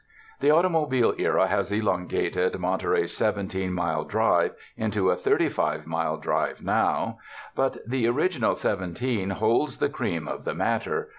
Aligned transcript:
The 0.39 0.49
automobile 0.49 1.13
era 1.19 1.45
has 1.45 1.71
elongated 1.71 2.57
Monterey's 2.57 3.15
Seventeen 3.15 3.71
Mile 3.71 4.03
Drive 4.03 4.55
into 4.75 5.11
a 5.11 5.15
thirty 5.15 5.47
five 5.47 5.85
mile 5.85 6.17
drive 6.17 6.63
now; 6.63 7.19
but 7.55 7.77
the 7.87 8.07
original 8.07 8.55
seventeen 8.55 9.29
holds 9.29 9.77
the 9.77 9.89
cream 9.89 10.27
of 10.27 10.43
the 10.43 10.55
matter. 10.55 11.09